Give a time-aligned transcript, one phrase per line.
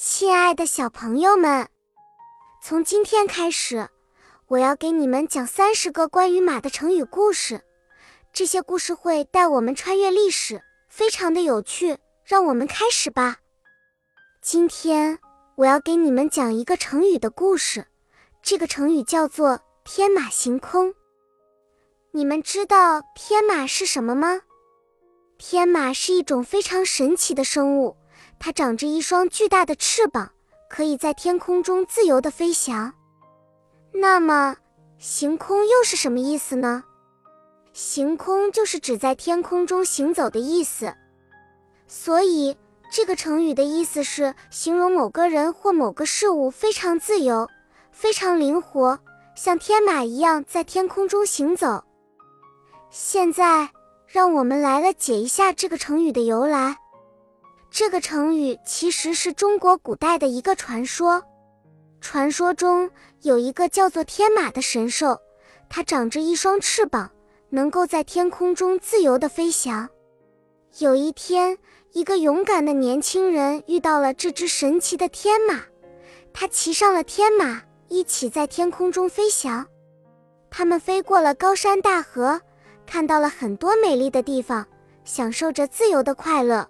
[0.00, 1.68] 亲爱的小朋友们，
[2.62, 3.88] 从今天开始，
[4.46, 7.62] 我要给你们讲三十个关于马的成语故事。
[8.32, 11.98] 这些故事会带我们穿越历史，非常的有趣。
[12.22, 13.38] 让我们开始吧。
[14.40, 15.18] 今天
[15.56, 17.88] 我要给你们讲一个成语的故事，
[18.40, 20.94] 这个成语叫做“天马行空”。
[22.14, 24.42] 你们知道天马是什么吗？
[25.38, 27.96] 天马是一种非常神奇的生物。
[28.38, 30.30] 它长着一双巨大的翅膀，
[30.68, 32.92] 可以在天空中自由地飞翔。
[33.92, 34.56] 那么，
[34.98, 36.84] 行空又是什么意思呢？
[37.72, 40.94] 行空就是指在天空中行走的意思。
[41.86, 42.56] 所以，
[42.90, 47.48] 这个成语的意思是形容某个人或某个事物非常自由、
[47.90, 48.98] 非常灵活，
[49.34, 51.84] 像天马一样在天空中行走。
[52.90, 53.70] 现在，
[54.06, 56.76] 让我们来了解一下这个成语的由来。
[57.70, 61.22] 这个成语其实是中国古代的一个传说。
[62.00, 62.90] 传说中
[63.22, 65.18] 有一个叫做天马的神兽，
[65.68, 67.10] 它长着一双翅膀，
[67.50, 69.88] 能够在天空中自由地飞翔。
[70.78, 71.58] 有一天，
[71.92, 75.62] 一个勇敢的年轻人遇到了这只神奇的天马，
[76.32, 79.66] 他骑上了天马，一起在天空中飞翔。
[80.50, 82.40] 他们飞过了高山大河，
[82.86, 84.66] 看到了很多美丽的地方，
[85.04, 86.68] 享受着自由的快乐。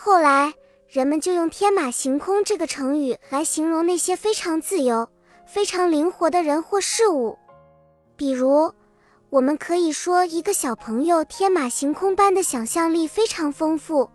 [0.00, 0.54] 后来，
[0.86, 5.08] 人们就用“天马行空”这个成语来形容那些非常自由、
[5.44, 7.36] 非常灵活的人或事物。
[8.14, 8.72] 比如，
[9.28, 14.08] 我们可以说一个小朋友天马行空般的想象力非常丰富，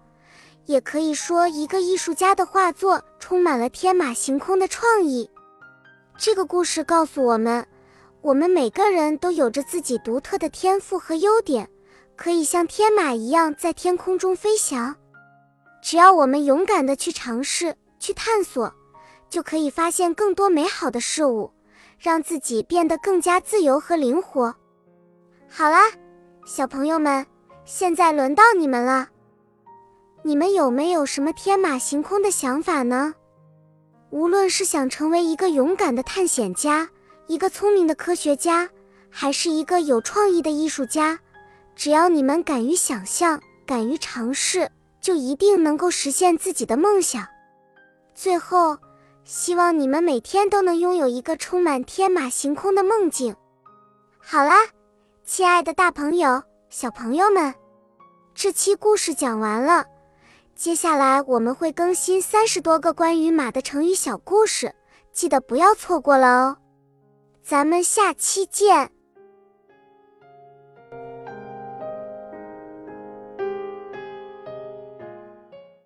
[0.68, 5.30] 也可以说一个艺术家的画作充满了天马行空的创意。
[6.18, 7.68] 这个故事告诉我们，
[8.22, 11.70] 我们每个人都有着自己独特的天赋和优点，
[12.16, 14.96] 可以像天马一样在天空中飞翔。
[15.84, 18.74] 只要我们勇敢的去尝试、去探索，
[19.30, 21.52] 就可以发现更多美好的事物，
[22.00, 24.56] 让自己变得更加自由和灵活。
[25.50, 25.92] 好啦，
[26.46, 27.28] 小朋友们，
[27.66, 29.10] 现在轮到你们了。
[30.22, 33.14] 你们有没有什么天马行空的想法呢？
[34.10, 36.90] 无论是想成为一个勇敢的探险家、
[37.28, 38.70] 一个聪明的科学家，
[39.10, 41.20] 还是一个有创意的艺术家，
[41.76, 44.72] 只要你们敢于想象、敢于尝试。
[45.04, 47.28] 就一定能够实现自己的梦想。
[48.16, 48.78] 最后，
[49.26, 53.36] 希望你们每天都能拥有一个充满天马行空的梦境。
[54.18, 54.56] 好啦，
[55.26, 57.54] 亲爱的大朋友、小朋友们，
[58.34, 59.86] 这期故事讲完了。
[60.56, 64.74] 接下来我们会更新三十多个关于马的成语小故事，
[65.12, 66.58] 记得不要错过了哦。
[67.44, 68.93] 咱们下期见。